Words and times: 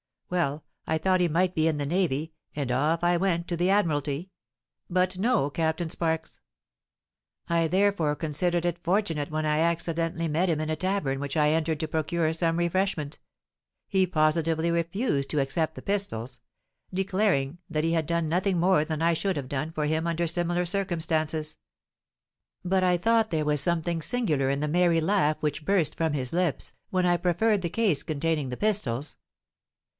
Well—I 0.31 0.97
thought 0.97 1.19
he 1.19 1.27
might 1.27 1.53
be 1.53 1.67
in 1.67 1.77
the 1.77 1.85
Navy, 1.85 2.33
and 2.55 2.71
off 2.71 3.03
I 3.03 3.17
went 3.17 3.47
to 3.49 3.57
the 3.57 3.69
Admiralty; 3.69 4.31
but 4.89 5.17
no 5.19 5.49
Captain 5.51 5.89
Sparks! 5.91 6.39
I 7.49 7.67
therefore 7.67 8.15
considered 8.15 8.65
it 8.65 8.79
fortunate 8.79 9.29
when 9.29 9.45
I 9.45 9.59
accidentally 9.59 10.27
met 10.29 10.49
him 10.49 10.59
in 10.61 10.69
a 10.71 10.75
tavern 10.77 11.19
which 11.19 11.35
I 11.35 11.49
entered 11.49 11.81
to 11.81 11.87
procure 11.87 12.31
some 12.33 12.57
refreshment. 12.57 13.19
He 13.89 14.07
positively 14.07 14.71
refused 14.71 15.29
to 15.31 15.39
accept 15.41 15.75
the 15.75 15.83
pistols—declaring 15.83 17.59
that 17.69 17.83
he 17.83 17.91
had 17.91 18.07
done 18.07 18.27
nothing 18.29 18.57
more 18.57 18.83
than 18.85 19.01
I 19.03 19.13
should 19.13 19.35
have 19.35 19.49
done 19.49 19.71
for 19.71 19.85
him 19.85 20.07
under 20.07 20.25
similar 20.27 20.65
circumstances. 20.65 21.57
But 22.65 22.83
I 22.83 22.97
thought 22.97 23.29
there 23.31 23.45
was 23.45 23.61
something 23.61 24.01
singular 24.01 24.49
in 24.49 24.61
the 24.61 24.67
merry 24.69 25.01
laugh 25.01 25.37
which 25.41 25.65
burst 25.65 25.93
from 25.93 26.13
his 26.13 26.33
lips, 26.33 26.73
when 26.89 27.05
I 27.05 27.17
proffered 27.17 27.61
the 27.61 27.69
case 27.69 28.01
containing 28.01 28.47
the 28.49 28.57
pistols. 28.57 29.17